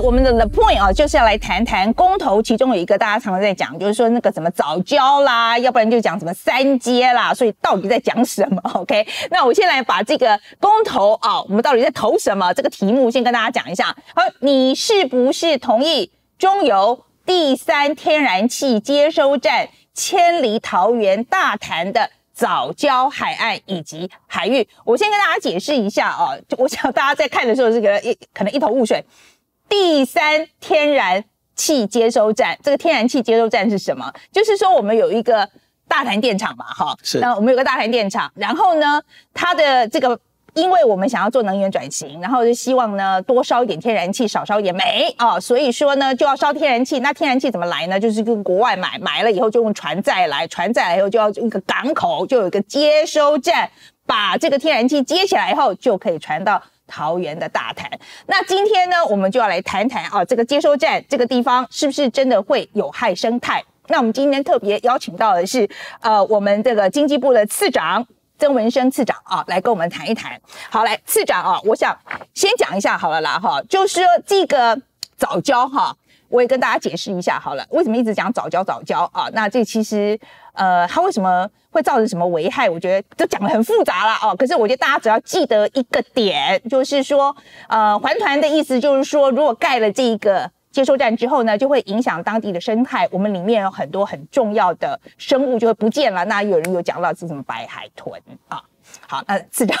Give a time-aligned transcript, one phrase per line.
[0.00, 8.60] 我们的 The Point 啊，就是要来谈谈公投，其中有一个大家常常在讲，就是说那个什么早教啦，要不然就讲什么三阶啦，所以到底在讲什么？
[8.74, 13.94] OK，那我先来把这个公投啊，我们到底在投什么这个题目先跟大家讲一下。
[14.14, 22.10] 好，你是不是同意中油第三天然气接收站迁离桃园大潭的？
[22.36, 29.00] 早教海岸以及海域，我先跟大家解释一下啊，就我想大家在看的时候是个一可能一头雾水。
[29.68, 31.24] 第三天然
[31.56, 34.12] 气接收站，这个天然气接收站是什么？
[34.32, 35.48] 就是说我们有一个
[35.88, 37.18] 大潭电厂嘛，哈，是。
[37.20, 40.18] 那我们有个大潭电厂，然后呢，它的这个。
[40.54, 47.00] 因为我们想要做能源转型，然后就希望呢多烧一点天然气，少烧一点煤啊，所以说呢就要烧天然气。
[47.00, 47.98] 那天然气怎么来呢？
[47.98, 53.68] 就是跟国外买，买了以后就用船载来，船载来以后就要一个港口，就有一个接收站，
[54.06, 57.90] 把这个天然气接起来以后，就可以传到桃园的大潭。
[58.26, 63.62] 那今天呢，我们就要来谈谈啊，这个接收站这个地方是不是真的会有害生态？
[63.88, 65.68] 那我们今天特别邀请到的是
[66.00, 68.06] 呃，我们这个经济部的次长。
[68.36, 70.38] 曾文生次长啊，来跟我们谈一谈。
[70.68, 71.96] 好，来次长啊，我想
[72.34, 74.78] 先讲一下好了啦哈，就是说这个
[75.16, 75.96] 早教哈，
[76.28, 79.30] 我也跟大家解释一下好了，为什么一直讲早教早教啊？
[79.32, 80.18] 那这其实
[80.52, 82.70] 呃，它为什么会造成什么危害？
[82.70, 84.34] 我觉得都讲的很复杂了哦。
[84.34, 87.34] 可是我觉得大家只要记得一个点，就是说
[87.68, 90.50] 呃，环团的意思就是说，如果盖了这一个。
[90.74, 93.08] 接收站之后呢，就会影响当地的生态。
[93.12, 96.24] 我们里面有很多很重要的生物就会不见了。
[96.24, 98.60] 那有人有讲到是什么白海豚啊？
[99.06, 99.78] 好，那次长，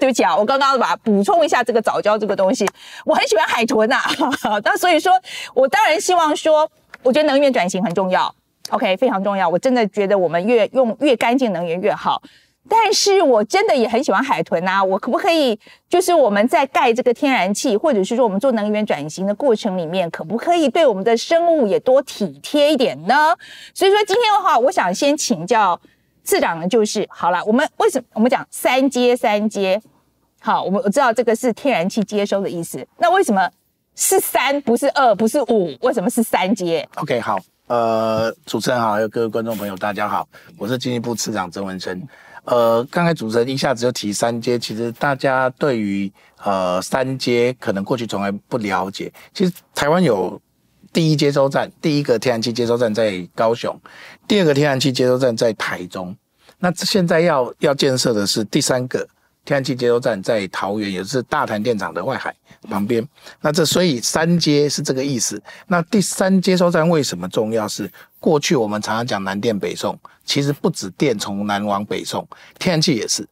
[0.00, 2.68] 对不起啊，我刚刚把补充一下这个早教这个东西。
[3.04, 4.00] 我很喜欢海豚呐，
[4.64, 5.12] 那所以说
[5.54, 6.68] 我当然希望说，
[7.04, 8.34] 我觉得能源转型很重要
[8.70, 9.48] ，OK，非常重要。
[9.48, 12.22] 我真的觉得我们越用越干净能源越好。
[12.66, 23.36] 但是我真的也很喜欢海豚呐，我可不可以就是我们在盖这个天然气，或者是说我们做能源转型的过程里面，可不可以对我们的生物也多体贴一点呢？
[23.74, 25.78] 所以说今天的话，我想先请教
[26.22, 29.78] 次长呢，就是好了，我们为什么我们讲三阶三阶？
[30.40, 33.46] 好，我们我知道这个是天然气接收的意思，那为什么
[33.94, 35.76] 是三不是二不是五？
[35.82, 42.06] 为什么是三阶？OK，好，呃，主持人好，还有各位观众朋友，大家好，我是经济部次长曾文生。
[42.44, 49.10] 呃，刚才主持人一下子就提三阶，其实大家对于呃三阶可能过去从来不了解。
[49.32, 50.38] 其实台湾有
[50.92, 53.74] 第一接收站，第一个天然气接收站在高雄，
[54.28, 56.14] 第二个天然气接收站在台中，
[56.58, 59.08] 那现在要要建设的是第三个。
[59.44, 62.34] 天然气接收站在桃园，也是大潭电厂的外海
[62.68, 63.06] 旁边。
[63.40, 65.42] 那这所以三接是这个意思。
[65.66, 67.68] 那第三接收站为什么重要？
[67.68, 72.26] 是过去我们常常讲南电北送，其实不止电从南往北送，
[72.58, 73.26] 天然气也是。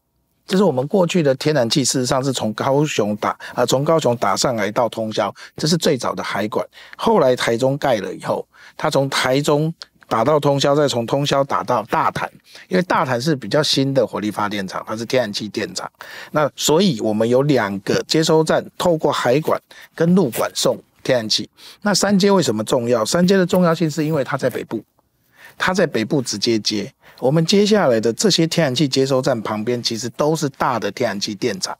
[0.47, 6.67] 就是我们过去的天然气，事实上是从高雄打啊，从高雄打上来到通宵，这是最早的海管。
[6.97, 8.47] 后来台中盖了以后，
[8.77, 9.73] 它从台中。
[10.09, 12.31] 打到通宵，再从通宵打到大潭，
[12.69, 15.91] 因为大潭是比较新的火力发电厂，它是天然气电厂。
[16.33, 19.61] 那所以我们有两个接收站，透过海管
[19.95, 21.49] 跟陆管送天然气。
[21.81, 23.05] 那三阶为什么重要？
[23.05, 24.85] 三阶的重要性是因为它在北部，
[25.57, 26.93] 它在北部直接接。
[27.19, 31.77] 我们接下来的这些天然气接收站旁边，其实都是大的天然气电厂，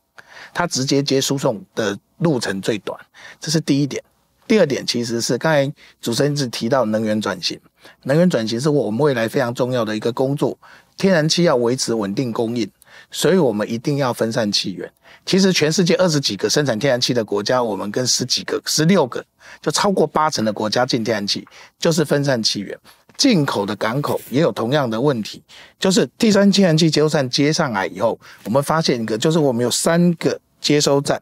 [0.55, 2.99] 它直接接输送的路程最短，
[3.41, 4.03] 这是第一点。
[4.53, 7.59] 第二点其实是刚才主持人一直提到能源转型，
[8.03, 10.59] 能源转型是我们未来非常重要的一个工作。
[10.99, 12.71] 天然气要维持稳定供应，
[13.11, 14.93] 所以我们一定要分散气源。
[15.25, 19.25] 其实全世界二十几个生产天然气的国家，我们跟十几个、十六个，
[19.63, 21.49] 就超过八成的国家进天然气，
[21.79, 22.79] 就是分散气源。
[23.17, 25.43] 进口的港口也有同样的问题，
[25.79, 31.19] 就是第三天然气接收站接上来以后，我们发现一个，就是我们有三个接收站。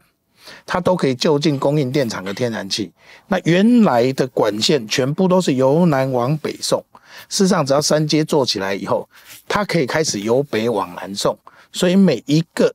[0.65, 2.91] 它都可以就近供应电厂的天然气。
[3.27, 6.83] 那原来的管线全部都是由南往北送，
[7.29, 9.07] 事实上只要三阶做起来以后，
[9.47, 11.37] 它可以开始由北往南送，
[11.71, 12.73] 所以每一个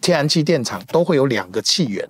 [0.00, 2.08] 天然气电厂都会有两个气源。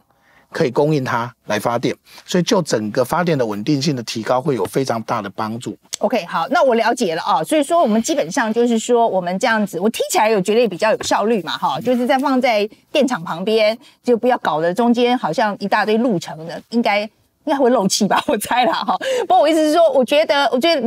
[0.53, 1.95] 可以供应它来发电，
[2.27, 5.77] 所以就整个发电的稳定性的提高会有非常大的帮助。
[5.99, 7.43] OK，好，那我了解了啊。
[7.43, 18.23] 所以说我们基本上就是说我们这样子，我听起来有觉得也比较有效率嘛，哈，就是在放在电厂旁边，就不要搞得中间好像一大堆路程的，应该应该会漏气吧？
[18.27, 18.97] 我猜了哈。
[19.21, 20.81] 不过我意思是说，我觉得我觉得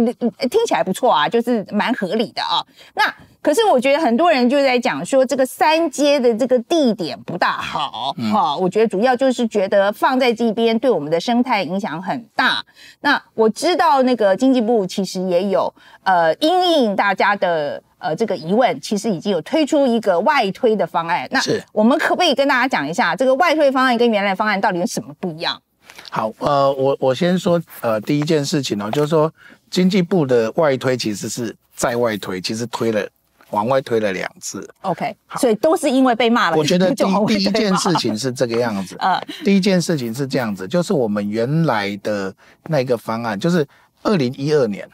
[0.50, 2.66] 听起来不错啊，就是蛮合理的啊。
[2.96, 3.04] 那。
[3.44, 12.64] 可是我觉得很多人就在讲说这个三阶的这个地点不大好，哈，我觉得主要就是觉得放在这边对我们的生态影响很大。
[13.02, 15.72] 那我知道那个经济部其实也有
[16.04, 21.28] 呃因应大家的呃这个疑问，其实已经有推出一个外推的方案。
[21.30, 21.42] 那
[21.74, 25.62] 我们可不可以跟大家讲一下这个外推方案跟原来方案到底有什么不一样？
[26.10, 29.30] 好，呃，我我先说，呃，第一件事情哦，就是说
[29.70, 33.06] 经济部的外推其实是在外推，其实推了
[33.54, 34.68] 往外推了两次。
[34.82, 36.58] OK，所以都是因为被骂了。
[36.58, 42.34] 我觉得第第一件事情是这个样子，呃，第一件事情是这样子，就是我们原来的
[42.68, 43.66] 那个方案，就是
[44.02, 44.90] 二零一二年，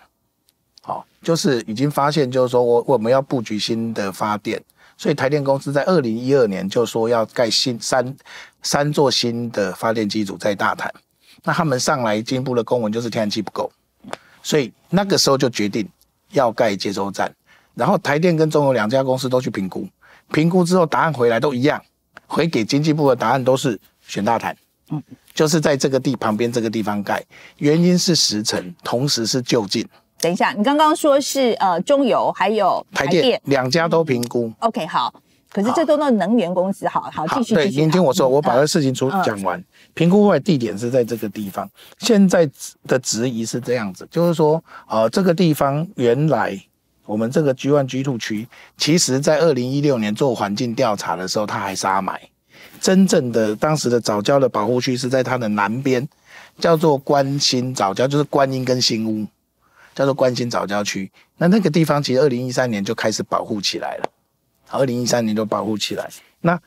[0.82, 4.62] 好、就是已经发现，就是说我我们要布局新的发电，
[4.98, 8.16] 所以台电公司在二零一二年就说要盖新三
[8.62, 10.94] 三座新的发电机组在大潭，
[11.44, 13.72] 那他们上来进一步的公文就是天然气不够，
[14.44, 15.88] 所以那个时候就决定
[16.32, 17.34] 要盖接收站，
[17.80, 19.88] 然后台电跟中油两家公司都去评估，
[20.34, 21.82] 评估之后答案回来都一样，
[22.28, 24.54] 回给经济部的答案都是选大潭，
[24.92, 25.02] 嗯，
[25.34, 27.24] 就是在这个地旁边这个地方盖，
[27.60, 29.88] 原因是时程，同时是就近，
[30.20, 34.52] 等一下，你刚刚说是呃中油还有台电两家都评估。
[34.60, 35.14] OK，好。
[35.52, 38.32] 可是这都是能源公司，好好继续对，您听我说，嗯。
[38.34, 39.60] 我把这事情出嗯讲完。
[39.96, 41.68] 评估后来地点是在这个地方，
[42.02, 42.48] 现在
[42.86, 46.56] 的质疑是这样子，就是说，呃，这个地方原来
[47.10, 48.48] 我们这个 G one G two 区，
[48.78, 52.22] 其实在二零一六年做环境调查的时候，它还沙埋。
[52.80, 56.08] 真正的当时的早教的保护区是在它的南边，
[56.60, 59.26] 叫做关心早教，就是观音跟新屋，
[59.96, 61.12] 叫做关心早教区。
[61.38, 64.04] 那那个地方其实二零一三年就开始保护起来了，
[64.70, 66.08] 二零一三年就保护起来。
[66.42, 66.62] 那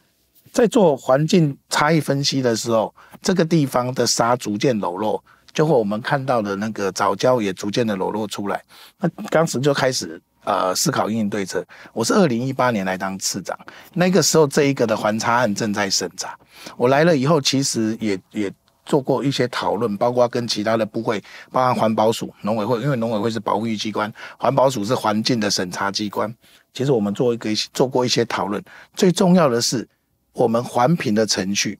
[0.51, 2.93] 在做环境差异分析的时候，
[3.23, 5.23] 这个地方的沙逐渐裸露，
[5.53, 8.63] 就会我们看到的那个早教也逐渐的裸露出来。
[8.99, 11.65] 那当时就开始呃思考应对策。
[11.93, 13.59] 我是二零一八年来当次长，
[13.95, 16.39] 那个时候这一个的环差案正在审查。
[16.77, 18.53] 我来了以后，其实也也
[18.85, 26.35] 做过一些讨论，包括跟其他的部会，包含环保署、农委会，因为农委会是保护机关，环保署是环境的审查机关。
[26.75, 28.63] 其实我们做一个做过一些讨论，
[28.95, 29.87] 最重要的是
[30.33, 31.79] 我们环评的程序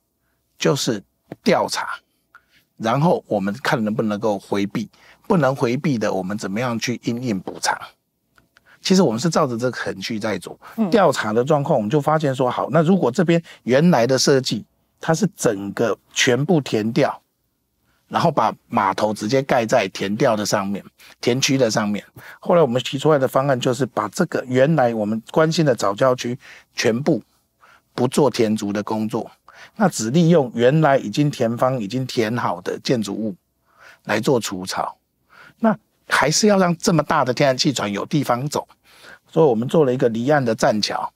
[0.59, 1.03] 就是
[1.43, 1.89] 调查，
[2.83, 4.89] 然后我们看能不能够回避，
[5.29, 7.79] 不能回避的，我们怎么样去因应补偿。
[8.81, 10.59] 其实我们是照着这个程序在走
[10.91, 14.65] 调查的状况，我们就发现说，好，那如果这边原来的设计
[15.01, 17.23] 它是整个全部填掉，
[18.09, 20.85] 然后把码头直接盖在填掉的上面，
[21.21, 22.05] 填区的上面。
[22.41, 26.37] 后来我们提出来的方案就是把这个原来我们关心的早教区
[26.75, 27.23] 全部
[27.95, 29.31] 不做填足的工作，
[29.77, 33.35] 那只利用原来已经填方已经填好的建筑物
[34.05, 34.97] 来做除草。
[35.59, 35.77] 那
[36.09, 38.67] 还是要让这么大的天然气船有地方走，
[39.29, 41.13] 所以我们做了一个离岸的栈桥。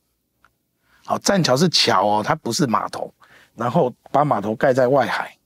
[1.04, 3.12] 好，栈桥是桥哦，它不是码头，
[3.54, 5.36] 然后把码头盖在外海。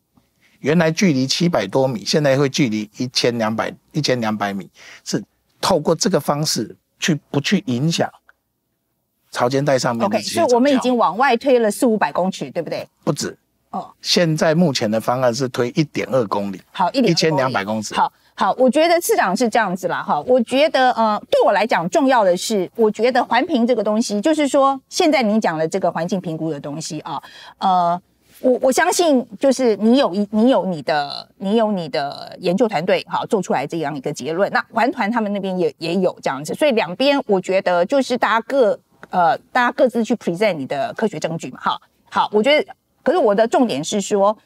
[0.60, 4.70] 原来距离七百多米，现在会距离一千两百一千两百米，
[5.04, 5.24] 是
[5.60, 8.10] 透过这个方式去不去影响
[9.30, 12.86] 潮间带上面的 OK，所以我们已经往外推了四五百公尺，对不对？
[13.04, 13.36] 不止。
[13.70, 17.94] 哦，现在目前的方案是推一点二公里，好，一点一千两百公尺。
[17.94, 27.22] 好好，我觉得市长是这样子啦，哈，我觉得呃，对我来讲重要的是，我觉得环评这个东西，就是说现在你讲的这个环境评估的东西啊，
[27.58, 28.00] 呃。
[28.42, 34.50] 我我相信，就是你有一你有你的你有你的研究团队，好做出来这样一个结论。
[34.50, 41.58] 那环团他们那边也也有这样子，所以两边我觉得就是大家各呃大家各自去 present 你的科学证据嘛。
[41.60, 44.36] 好，好，我觉得，可是我的重点是说，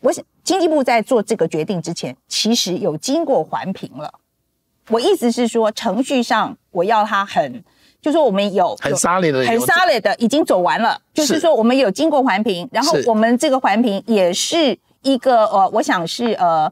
[0.00, 4.12] 我想经济部在做这个决定之前，其实有经过环评了。
[4.88, 7.62] 我意思是说，程序上我要它很，
[8.00, 16.70] 就说我们有很有 solid 的很有 solid 的已经走完了，就是是说我们有经过环评，然后我们这个环评也是一个呃，我想是呃，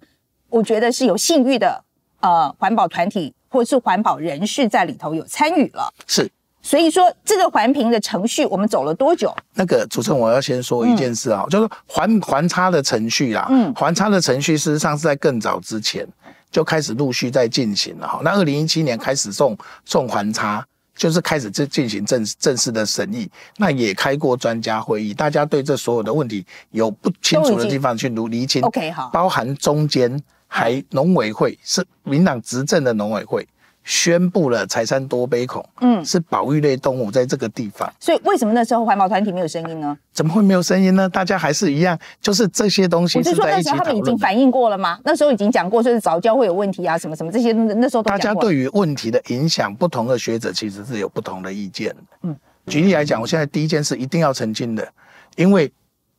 [0.48, 1.84] 我觉得是有信誉的
[2.18, 5.92] 呃环保团体或是环保人士在里头有参与了。
[6.08, 6.28] 是
[6.62, 9.34] 所以说，这个环评的程序我们走了多久？
[9.54, 16.06] 那个主持人，我要先说一件事啊，就是环环差的程序啦，嗯环差的程序事实上是在更早之前
[16.50, 18.20] 就开始陆续在进行了哈。
[18.22, 20.62] 那二零一七年开始送送环差，
[20.94, 23.26] 就是开始进进行正正式的审议，
[23.56, 28.62] 那也开过专家会议，大家对这所有的问题有不清楚的地方去厘厘清。
[28.62, 33.48] OK，好包含中间还农委会是民党执政的农委会。
[33.90, 39.98] 宣布了柴山多杯孔，嗯是保育类动物在这个地方，所以为什么那时候环保团体没有声音呢？
[40.12, 41.08] 怎么会没有声音呢？
[41.08, 44.16] 大家还是一样，就是这些东西我是说那时候他们已经。
[44.16, 45.00] 反映过了吗？
[45.04, 48.32] 那时候已经讲过，就是早教会有问题啊，什么什么这些，那时候都大家。
[48.34, 51.96] 对于问题的影响，不同的学者其实是有不同的意见的。
[52.22, 54.86] 嗯，举例来讲，我现在第一件事一定要澄清的，
[55.34, 55.72] 因为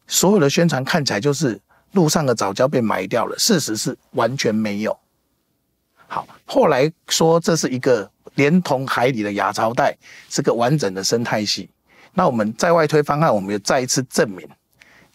[0.07, 1.57] 所有的宣传看起来就是
[1.93, 4.97] 路上的早教被埋掉了，事实是完全没有。
[6.13, 9.95] 好，后来说这是一个连同海里的亚潮带
[10.29, 11.69] 是个完整的生态系。
[12.13, 14.45] 那我们在外推方案，我们也再一次证明，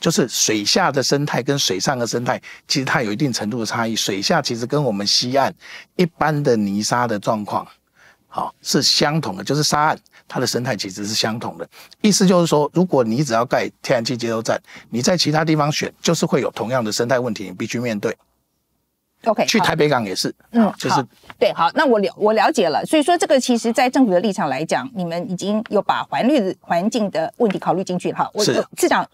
[0.00, 3.94] 就是水下的生态跟水上的生态，其实它有一定程度的差异。
[3.94, 5.54] 水下其实跟我们西岸
[5.96, 7.68] 一般的泥沙的状况，
[8.26, 11.68] 好是相同的，就是沙岸它的生态其实是相同的。
[12.00, 18.16] 意思就是说，如果你只要盖天然气接收站，你在其他地方选，就是会有同样的生态问题，你必须面对。
[19.26, 21.04] OK，去台北港也是，嗯嗯，就是
[21.38, 22.84] 对，好，那我了我了解了。
[22.86, 28.16] 所以说，这个其实，在政府的立场来讲，你们已经有把环绿的环境的问题考虑进去了。
[28.16, 29.04] 哈，我是我市长，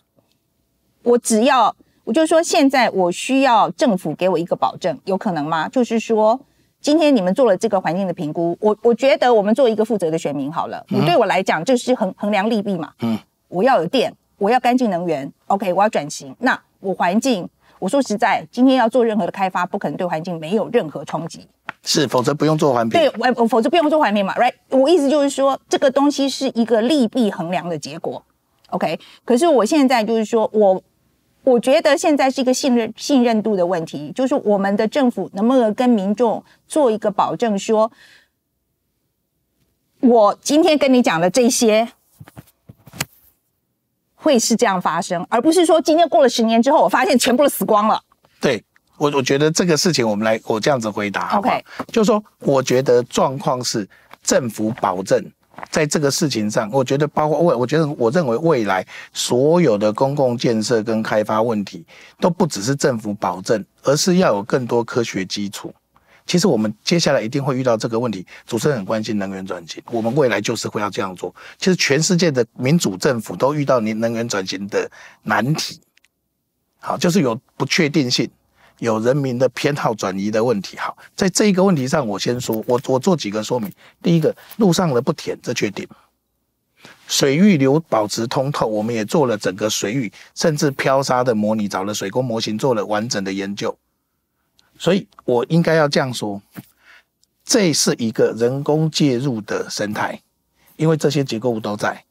[1.03, 5.69] 我只要，我就说，现在我需要政府给我一个保证，有可能吗？
[5.69, 6.39] 就是说，
[6.81, 12.93] 今天你们做了这个环境的评估，我我觉得我们做一个负责的选民，好了，我对我来讲，就是衡衡量利弊嘛。
[13.01, 17.49] 嗯嗯，我要有电，我要干净能源，OK，我要转型，那我环境。
[17.83, 21.49] 我说实在，今天要做任何的开发，不可能对环境没有任何冲击。
[21.83, 23.01] 是，否则不用做环评。
[23.01, 24.53] 对，我我否则不用做环评嘛，right？
[24.69, 28.25] 我意思就是说，这个东西是一个利弊衡量的结果
[28.69, 29.01] ，OK？
[29.25, 30.81] 可是我现在就是说我
[31.43, 37.91] 我觉得现在是一个信任信任度的问题，就是我们的政府能不能跟民众做一个保证说，
[39.99, 41.89] 我今天跟你讲的这些。
[44.23, 48.01] 会是这样发生，而不是说今天过了十年之后，我发现全部都死光了。
[48.41, 48.63] 对
[48.97, 53.87] 我，我觉得这个事情我们来，我这样子回答好好 OK 就是说，我觉得状况是
[54.23, 55.21] 政府保证
[55.71, 61.85] 在这个事情上，我觉得包括未，我觉得我认为未来所有的公共建设跟开发问题，
[62.21, 65.75] 都不只是政府保证，而是要有更多科学基础。
[66.33, 68.27] 其实我们接下来一定会遇到这个问题。
[68.47, 71.35] 主持人很关心能源转型，我们未来就是会要这样做。
[71.59, 74.91] 其实全世界的民主政府都遇到能能源转型的
[75.25, 75.79] 难题，
[76.81, 78.31] 好，就是有不确定性，
[78.79, 80.79] 有人民的偏好转移的问题。
[80.79, 83.71] 好，在这一个问题上，我先说，我我做几个说明。
[84.03, 85.87] 第一个，路上的不填，这确定。
[87.07, 93.77] 水域流保持通透，我们也做了整个水域，甚至漂沙的模拟，找了水工模型做了完整的研究。
[94.83, 96.43] 所以我应该要这样说，
[97.45, 100.21] 这是一个人工介入的生态，
[100.75, 102.05] 因为这些结构物都在，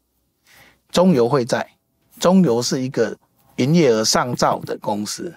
[0.89, 1.71] 中油会在，
[2.17, 3.17] 中油是一个
[3.57, 5.35] 营业额上兆的公司，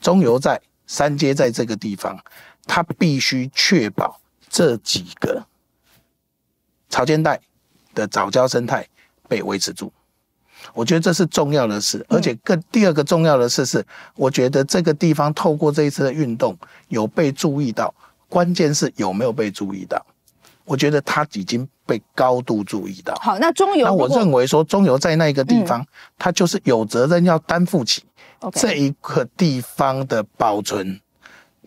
[0.00, 2.18] 中油在三阶在这个地方，
[2.64, 4.18] 它必须确保
[4.48, 5.44] 这几个
[6.88, 7.38] 潮间带
[7.94, 8.88] 的早教生态
[9.28, 9.92] 被维持住。
[10.74, 13.84] 我觉得这是重要的事，而且更第二个重要的事是，
[14.16, 16.56] 我觉得这个地方透过这一次的运动
[16.88, 17.94] 有被注意到，
[18.28, 20.04] 关键是有没有被注意到。
[20.64, 23.12] 我觉得它已经被高度注意到。
[23.20, 25.84] 好，那中油那我认为说，中油在那个地方，
[26.16, 28.04] 它就是有责任要担负起
[28.52, 31.00] 这一个地方的保存、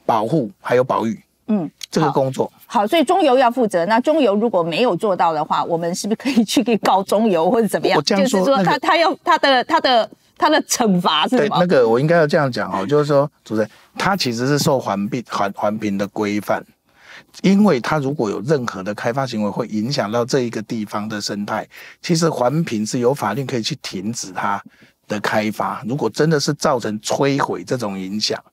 [0.05, 1.21] 保护还有保育。
[1.47, 2.51] 嗯这个工作。
[2.65, 3.85] 好，所以中油要负责。
[3.85, 7.95] 那中油如果没有做到的话，我们是不是可以去给告中油或者怎么样？
[7.95, 11.67] 我这样就是说说那个他他要他的他的他的惩罚是什对，么那？
[11.67, 16.63] 个我应该要这样讲哦，就是说，主持人，他其实是受环评环环评的规范，
[17.43, 21.67] 因为它如果有任何的开发行为会影响到这一个地方的生态，
[22.01, 24.61] 其实环评是有法律可以去停止它
[25.07, 25.83] 的开发。
[25.87, 28.43] 如果真的是造成摧毁这种影响，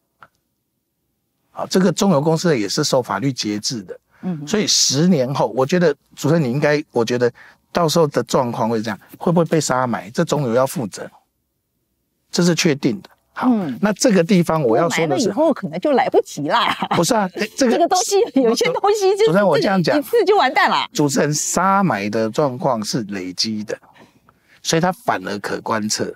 [1.50, 3.98] 好，这个中油公司也是受法律节制的。
[4.22, 7.32] 嗯，所以十年后，我觉得主持人你应该，我觉得
[7.72, 10.10] 到时候的状况会这样，会不会被杀埋？
[10.10, 11.10] 这中油要负责，
[12.30, 13.08] 这是确定的。
[13.32, 16.72] 好，嗯那这个地方我要说的是，以后可能就来不及啦。
[16.96, 17.28] 不是啊？
[17.34, 20.86] 诶这个 这个东西有些东西就是主持人我这样讲一次就完蛋了。
[20.92, 23.78] 主持人杀埋的状况是累积的，
[24.62, 26.14] 所以它反而可观测。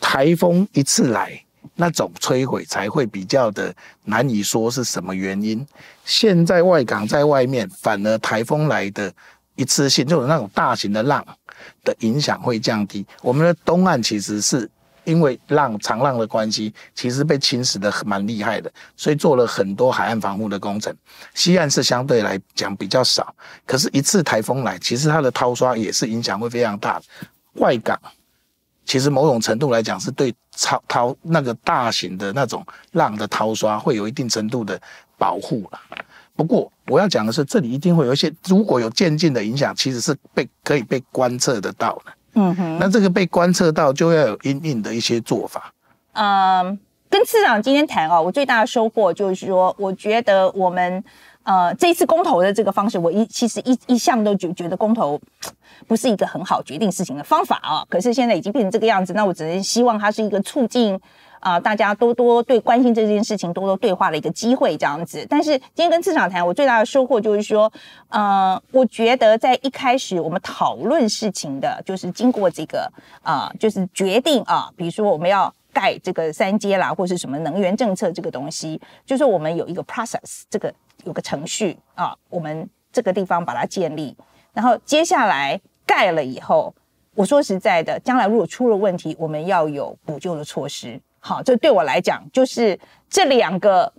[0.00, 1.41] 台风一次来，
[1.74, 3.74] 那种摧毁才会比较的
[4.04, 5.66] 难以说是什么原因。
[6.04, 9.12] 现在外港在外面，反而台风来的
[9.56, 11.24] 一次性，就是那种大型的浪
[11.84, 13.06] 的影响会降低。
[13.22, 14.68] 我们的东岸其实是
[15.04, 20.94] 因为浪长浪的关系，其实被侵蚀的蛮厉害的，所以做了很多海岸防护的工程。
[21.34, 23.34] 西岸是相对来讲比较少，
[23.66, 27.02] 可是，一次台风来，其实它的掏刷也是影响会非常大。
[27.54, 28.00] 外港
[28.84, 34.80] 其实某种程度来讲，是对掏掏那个大型的那种浪的淘刷会有一定程度的
[35.16, 35.80] 保护了。
[36.34, 42.12] 不过我要讲的是，这里一定会有一些，如果有渐进的影响，其实是被可以被观测得到的。
[42.34, 45.72] 嗯哼，那这个被观测到，就要有因应的一些做法。
[46.14, 46.78] 嗯，
[47.10, 51.04] 跟次长今天谈哦，我最大的收获就是说，我觉得我们
[51.44, 55.20] 呃这一次公投的这个方式，我一其实一一向都觉觉得公投
[55.86, 57.84] 不是一个很好决定事情的方法啊。
[57.88, 61.00] 可是现在已经变成这个样子，那我只能希望它是一个促进
[61.40, 65.26] 啊、大家多多对关心这件事情多多对话的一个机会，这样子。
[65.28, 67.72] 但是今天跟市场谈，我最大的收获就是说，
[68.10, 72.88] 呃，我觉得在一开始我们讨论事情的，就是经过这个
[73.22, 75.52] 啊、就是决定啊，比如说我们要。
[75.72, 80.72] 盖这个三阶啦，或是什么能源政策这个东西，就是我们有一个 process，这个
[81.04, 84.16] 有个程序啊，我们这个地方把它建立，
[84.52, 86.74] 然后接下来盖了以后，
[87.14, 91.00] 我说实在的，将来如果出了问题，我们要有补救的措施。
[91.18, 93.92] 好，这对我来讲，就是这两个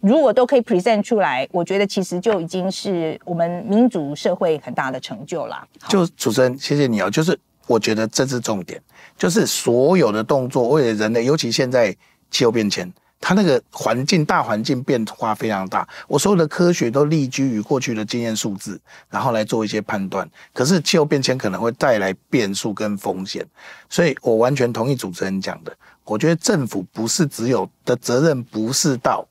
[0.00, 5.66] 如果都可以 present 出来，我觉得其实就已经是我们民主社会很大的成就了。
[5.88, 7.10] 就主持人，谢谢你哦。
[7.10, 8.82] 就是我觉得这是重点，
[9.16, 11.96] 就是所有的动作为了人类，尤其现在
[12.30, 20.28] 气候变迁，它那个环境大环境变化非常大，我所有的科学都立居于过去的经验数字，然后来做一些判断。
[20.52, 23.46] 可是气候变迁可能会带来变数跟风险，
[23.88, 25.76] 所以我完全同意主持人讲的。
[26.04, 29.28] 我觉得政府不是只有的责任，不是到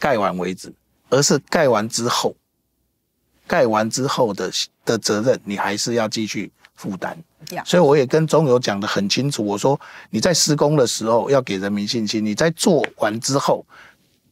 [0.00, 0.72] 盖完为止，
[1.10, 2.34] 而是盖完之后，
[3.46, 4.50] 盖完之后的
[4.84, 7.14] 的责任，你还是要继续负担。
[7.64, 9.78] 所以我也跟中油讲得很清楚，我说
[10.10, 13.66] 你在施工的时候要给人民信心，你在做完之后，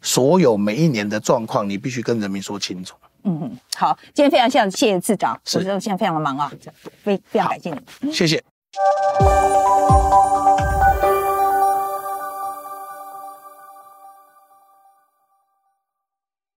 [0.00, 2.94] 所有每一年的状况，你必须跟人民说清楚。
[3.24, 6.52] 嗯嗯，好，今天非常谢谢次长，是我知道现在非常的忙啊，
[7.02, 8.12] 非非常感谢你。
[8.12, 8.42] 谢谢。